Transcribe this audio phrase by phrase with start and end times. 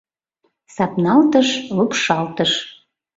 [0.75, 2.51] Сапналтыш— лупшалтыш.